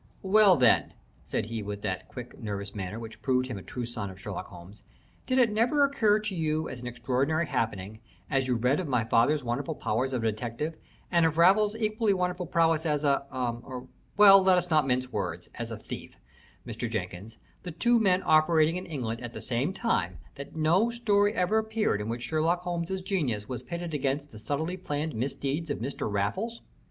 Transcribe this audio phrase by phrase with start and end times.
[0.23, 4.09] "Well, then," said he with that quick, nervous manner which proved him a true son
[4.09, 4.81] of Sherlock Holmes,
[5.27, 9.03] "did it never occur to you as an extraordinary happening, as you read of my
[9.03, 10.75] father's wonderful powers as a detective,
[11.11, 13.83] and of Raffles' equally wonderful prowess as a er
[14.17, 16.17] well, let us not mince words as a thief,
[16.65, 16.89] Mr.
[16.89, 21.59] Jenkins, the two men operating in England at the same time, that no story ever
[21.59, 26.11] appeared in which Sherlock Holmes's genius was pitted against the subtly planned misdeeds of Mr.
[26.11, 26.61] Raffles?